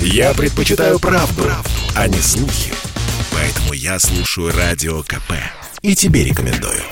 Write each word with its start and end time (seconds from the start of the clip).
Я 0.00 0.34
предпочитаю 0.34 0.98
правду, 0.98 1.42
правду, 1.42 1.70
а 1.94 2.08
не 2.08 2.18
слухи. 2.18 2.72
Поэтому 3.32 3.72
я 3.72 3.98
слушаю 3.98 4.52
Радио 4.56 5.02
КП. 5.02 5.32
И 5.82 5.94
тебе 5.94 6.24
рекомендую. 6.24 6.82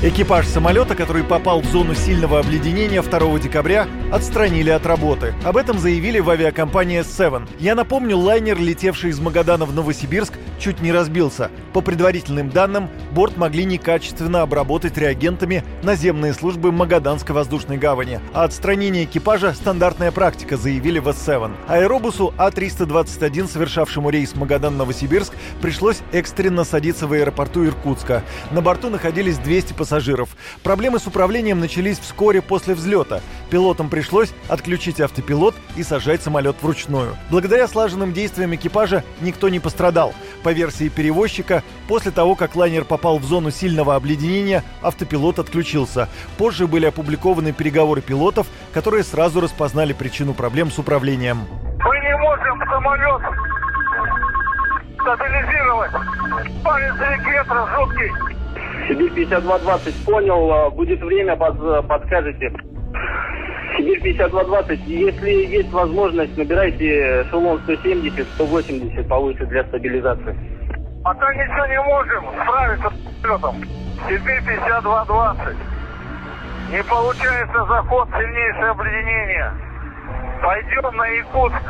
Экипаж 0.00 0.46
самолета, 0.46 0.94
который 0.94 1.24
попал 1.24 1.60
в 1.60 1.66
зону 1.66 1.94
сильного 1.94 2.38
обледенения 2.38 3.02
2 3.02 3.38
декабря, 3.40 3.88
отстранили 4.10 4.70
от 4.70 4.86
работы. 4.86 5.34
Об 5.44 5.56
этом 5.56 5.78
заявили 5.78 6.18
в 6.18 6.30
авиакомпании 6.30 7.00
S7. 7.00 7.48
Я 7.58 7.74
напомню, 7.74 8.16
лайнер, 8.16 8.58
летевший 8.58 9.10
из 9.10 9.20
Магадана 9.20 9.64
в 9.64 9.74
Новосибирск, 9.74 10.34
чуть 10.58 10.80
не 10.80 10.92
разбился. 10.92 11.50
По 11.72 11.80
предварительным 11.80 12.50
данным, 12.50 12.88
борт 13.12 13.36
могли 13.36 13.64
некачественно 13.64 14.42
обработать 14.42 14.96
реагентами 14.96 15.64
наземные 15.82 16.32
службы 16.32 16.72
Магаданской 16.72 17.34
воздушной 17.34 17.76
гавани. 17.76 18.20
А 18.32 18.44
отстранение 18.44 19.04
экипажа– 19.04 19.52
стандартная 19.54 20.10
практика, 20.10 20.56
заявили 20.56 20.98
в 20.98 21.08
S7. 21.08 21.52
Аэробусу 21.68 22.34
А-321, 22.38 23.48
совершавшему 23.48 24.10
рейс 24.10 24.34
Магадан-Новосибирск, 24.34 25.34
пришлось 25.60 25.98
экстренно 26.12 26.64
садиться 26.64 27.06
в 27.06 27.12
аэропорту 27.12 27.64
Иркутска. 27.66 28.22
На 28.50 28.62
борту 28.62 28.90
находились 28.90 29.38
200 29.38 29.74
пассажиров. 29.74 30.30
Проблемы 30.62 30.98
с 30.98 31.06
управлением 31.06 31.60
начались 31.60 31.98
вскоре 31.98 32.42
после 32.42 32.74
взлета. 32.74 33.20
Пилотам 33.50 33.88
пришлось 33.88 34.32
отключить 34.48 35.00
автопилот 35.00 35.54
и 35.76 35.82
сажать 35.82 36.22
самолет 36.22 36.56
вручную. 36.62 37.16
Благодаря 37.30 37.66
слаженным 37.66 38.12
действиям 38.12 38.54
экипажа 38.54 39.04
никто 39.20 39.48
не 39.48 39.60
пострадал. 39.60 40.14
По 40.42 40.52
версии 40.52 40.88
перевозчика, 40.88 41.62
после 41.88 42.10
того, 42.10 42.34
как 42.34 42.56
лайнер 42.56 42.84
попал 42.84 43.18
в 43.18 43.24
зону 43.24 43.50
сильного 43.50 43.96
обледенения, 43.96 44.62
автопилот 44.82 45.38
отключился. 45.38 46.08
Позже 46.36 46.66
были 46.66 46.86
опубликованы 46.86 47.52
переговоры 47.52 48.00
пилотов, 48.00 48.46
которые 48.72 49.04
сразу 49.04 49.40
распознали 49.40 49.92
причину 49.92 50.34
проблем 50.34 50.70
с 50.70 50.78
управлением. 50.78 51.46
Мы 51.84 51.98
не 52.00 52.16
можем 52.18 52.60
самолет 52.68 53.22
стабилизировать. 55.00 55.92
Палец 56.64 56.94
ветра 57.26 57.68
жуткий. 57.76 58.12
Сибирь 58.88 59.12
5220 59.12 60.04
понял, 60.04 60.52
а, 60.52 60.70
будет 60.70 61.00
время, 61.00 61.36
под, 61.36 61.86
подскажете. 61.86 62.52
Сибирь 63.78 64.00
5220, 64.02 64.86
если 64.88 65.30
есть 65.30 65.70
возможность, 65.70 66.36
набирайте 66.36 67.22
эшелон 67.22 67.60
170, 67.62 68.26
180 68.34 69.08
повыше 69.08 69.46
для 69.46 69.62
стабилизации. 69.64 70.36
Пока 71.04 71.32
ничего 71.32 71.66
не 71.66 71.80
можем 71.82 72.24
справиться 72.42 72.90
с 72.90 73.24
летом. 73.24 73.62
Сибирь 74.08 74.42
5220. 74.44 75.56
Не 76.72 76.82
получается 76.82 77.64
заход, 77.68 78.08
сильнейшее 78.10 78.70
обледенение. 78.70 79.52
Пойдем 80.42 80.96
на 80.96 81.06
Якутск. 81.06 81.62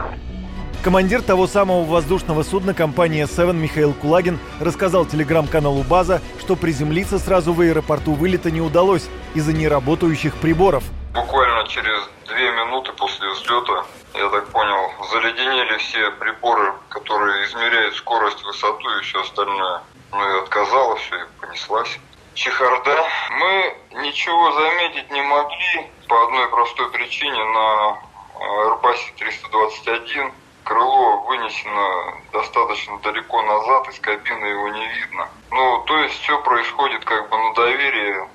Командир 0.82 1.20
того 1.20 1.46
самого 1.46 1.84
воздушного 1.84 2.42
судна 2.42 2.72
компании 2.72 3.24
Seven 3.24 3.54
Михаил 3.54 3.92
Кулагин 3.92 4.38
рассказал 4.60 5.04
телеграм-каналу 5.04 5.82
«База», 5.82 6.22
что 6.40 6.56
приземлиться 6.56 7.18
сразу 7.18 7.52
в 7.52 7.60
аэропорту 7.60 8.14
вылета 8.14 8.50
не 8.50 8.62
удалось 8.62 9.10
из-за 9.34 9.52
неработающих 9.52 10.36
приборов. 10.36 10.84
Буквально 11.14 11.47
через 11.68 12.08
две 12.26 12.50
минуты 12.50 12.92
после 12.92 13.28
взлета, 13.30 13.84
я 14.14 14.28
так 14.30 14.48
понял, 14.48 14.92
заледенели 15.12 15.76
все 15.78 16.10
приборы, 16.12 16.74
которые 16.88 17.44
измеряют 17.46 17.94
скорость, 17.96 18.42
высоту 18.42 18.88
и 18.98 19.02
все 19.02 19.20
остальное. 19.20 19.82
Ну 20.10 20.36
и 20.36 20.42
отказала 20.42 20.96
все, 20.96 21.16
и 21.16 21.26
понеслась. 21.40 21.98
Чехарда. 22.34 23.04
Мы 23.30 23.76
ничего 24.02 24.52
заметить 24.52 25.10
не 25.10 25.22
могли 25.22 25.90
по 26.08 26.24
одной 26.24 26.48
простой 26.48 26.90
причине 26.90 27.44
на 27.44 27.98
Airbus 28.38 28.98
321 29.18 30.32
крыло 30.68 31.24
вынесено 31.26 32.20
достаточно 32.30 32.98
далеко 32.98 33.42
назад, 33.42 33.88
из 33.88 33.98
кабины 34.00 34.44
его 34.44 34.68
не 34.68 34.86
видно. 34.86 35.28
Ну, 35.50 35.82
то 35.86 35.96
есть 35.98 36.20
все 36.22 36.40
происходит 36.42 37.04
как 37.06 37.28
бы 37.30 37.38
на 37.38 37.54
доверии 37.54 38.28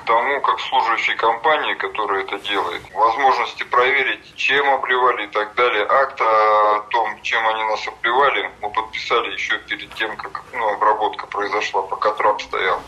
к 0.00 0.04
тому, 0.06 0.40
как 0.40 0.60
служащей 0.60 1.14
компании, 1.16 1.74
которая 1.74 2.22
это 2.22 2.38
делает. 2.38 2.82
Возможности 2.94 3.62
проверить, 3.64 4.34
чем 4.36 4.68
обливали 4.68 5.24
и 5.24 5.28
так 5.28 5.54
далее. 5.54 5.86
Акт 5.88 6.20
о 6.20 6.80
том, 6.90 7.20
чем 7.22 7.46
они 7.48 7.62
нас 7.64 7.86
обливали, 7.86 8.50
мы 8.60 8.70
подписали 8.70 9.32
еще 9.32 9.58
перед 9.58 9.92
тем, 9.94 10.16
как 10.16 10.42
ну, 10.52 10.74
обработка 10.74 11.26
произошла, 11.26 11.82
пока 11.82 12.12
трап 12.12 12.40
стоял. 12.42 12.80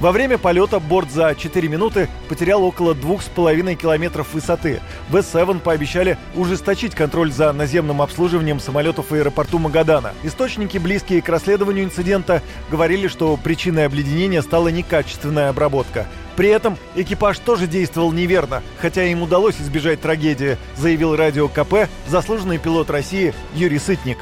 Во 0.00 0.12
время 0.12 0.38
полета 0.38 0.80
борт 0.80 1.10
за 1.10 1.34
4 1.34 1.68
минуты 1.68 2.08
потерял 2.30 2.64
около 2.64 2.94
2,5 2.94 3.74
километров 3.74 4.32
высоты. 4.32 4.80
В 5.10 5.16
S7 5.16 5.60
пообещали 5.60 6.16
ужесточить 6.34 6.94
контроль 6.94 7.30
за 7.30 7.52
наземным 7.52 8.00
обслуживанием 8.00 8.60
самолетов 8.60 9.10
в 9.10 9.14
аэропорту 9.14 9.58
Магадана. 9.58 10.14
Источники, 10.22 10.78
близкие 10.78 11.20
к 11.20 11.28
расследованию 11.28 11.84
инцидента, 11.84 12.40
говорили, 12.70 13.08
что 13.08 13.36
причиной 13.36 13.84
обледенения 13.84 14.40
стала 14.40 14.68
некачественная 14.68 15.50
обработка. 15.50 16.06
При 16.34 16.48
этом 16.48 16.78
экипаж 16.94 17.38
тоже 17.38 17.66
действовал 17.66 18.10
неверно, 18.12 18.62
хотя 18.80 19.04
им 19.04 19.20
удалось 19.20 19.60
избежать 19.60 20.00
трагедии, 20.00 20.56
заявил 20.76 21.14
радио 21.14 21.48
КП 21.48 21.90
заслуженный 22.06 22.56
пилот 22.56 22.88
России 22.88 23.34
Юрий 23.54 23.78
Сытник. 23.78 24.16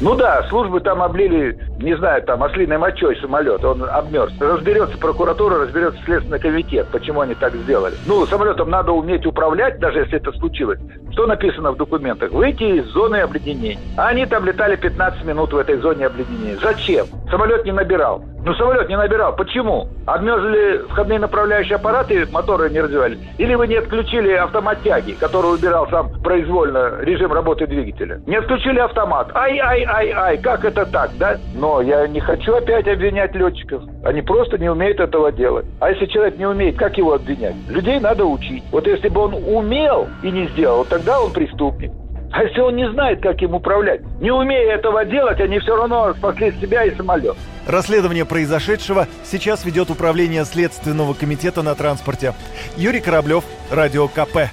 Ну 0.00 0.14
да, 0.16 0.46
службы 0.48 0.80
там 0.80 1.02
облили, 1.02 1.56
не 1.78 1.96
знаю, 1.96 2.22
там 2.22 2.42
ослиной 2.42 2.78
мочой 2.78 3.16
самолет, 3.20 3.64
он 3.64 3.84
обмерз. 3.84 4.32
Разберется 4.40 4.96
прокуратура, 4.98 5.60
разберется 5.60 6.00
Следственный 6.04 6.38
комитет, 6.38 6.86
почему 6.88 7.20
они 7.20 7.34
так 7.34 7.54
сделали. 7.54 7.94
Ну, 8.06 8.26
самолетом 8.26 8.70
надо 8.70 8.92
уметь 8.92 9.26
управлять, 9.26 9.78
даже 9.78 10.00
если 10.00 10.16
это 10.16 10.32
случилось. 10.32 10.78
Что 11.12 11.26
написано 11.26 11.72
в 11.72 11.76
документах? 11.76 12.30
Выйти 12.32 12.64
из 12.64 12.86
зоны 12.86 13.16
обледенения. 13.16 13.78
А 13.96 14.08
они 14.08 14.26
там 14.26 14.44
летали 14.44 14.76
15 14.76 15.24
минут 15.24 15.52
в 15.52 15.56
этой 15.56 15.76
зоне 15.76 16.06
обледенения. 16.06 16.58
Зачем? 16.60 17.06
Самолет 17.30 17.64
не 17.64 17.72
набирал. 17.72 18.24
Ну, 18.44 18.54
самолет 18.54 18.88
не 18.90 18.96
набирал. 18.96 19.34
Почему? 19.34 19.88
Обмерзли 20.06 20.84
входные 20.90 21.18
направляющие 21.18 21.76
аппараты, 21.76 22.26
моторы 22.30 22.68
не 22.68 22.80
развивались? 22.80 23.18
Или 23.38 23.54
вы 23.54 23.66
не 23.66 23.76
отключили 23.76 24.32
автомат 24.32 24.82
тяги, 24.82 25.12
который 25.12 25.54
убирал 25.54 25.88
сам 25.88 26.10
произвольно 26.22 26.98
режим 27.00 27.32
работы 27.32 27.66
двигателя? 27.66 28.20
Не 28.26 28.36
отключили 28.36 28.80
автомат. 28.80 29.30
Ай-ай-ай-ай, 29.34 30.36
как 30.38 30.64
это 30.66 30.84
так, 30.84 31.12
да? 31.18 31.38
Но 31.64 31.80
я 31.80 32.06
не 32.06 32.20
хочу 32.20 32.52
опять 32.52 32.86
обвинять 32.86 33.34
летчиков. 33.34 33.84
Они 34.04 34.20
просто 34.20 34.58
не 34.58 34.68
умеют 34.68 35.00
этого 35.00 35.32
делать. 35.32 35.64
А 35.80 35.90
если 35.90 36.04
человек 36.04 36.36
не 36.36 36.44
умеет, 36.44 36.76
как 36.76 36.98
его 36.98 37.14
обвинять? 37.14 37.54
Людей 37.68 37.98
надо 38.00 38.26
учить. 38.26 38.62
Вот 38.70 38.86
если 38.86 39.08
бы 39.08 39.22
он 39.22 39.32
умел 39.32 40.06
и 40.22 40.30
не 40.30 40.46
сделал, 40.48 40.84
тогда 40.84 41.22
он 41.22 41.32
преступник. 41.32 41.90
А 42.32 42.44
если 42.44 42.60
он 42.60 42.76
не 42.76 42.86
знает, 42.90 43.22
как 43.22 43.40
им 43.40 43.54
управлять, 43.54 44.02
не 44.20 44.30
умея 44.30 44.74
этого 44.74 45.06
делать, 45.06 45.40
они 45.40 45.58
все 45.58 45.74
равно 45.74 46.12
спасли 46.12 46.52
себя 46.60 46.84
и 46.84 46.94
самолет. 46.96 47.34
Расследование 47.66 48.26
произошедшего 48.26 49.08
сейчас 49.22 49.64
ведет 49.64 49.88
Управление 49.88 50.44
Следственного 50.44 51.14
комитета 51.14 51.62
на 51.62 51.74
транспорте. 51.74 52.34
Юрий 52.76 53.00
Кораблев, 53.00 53.42
Радио 53.70 54.06
КП. 54.08 54.50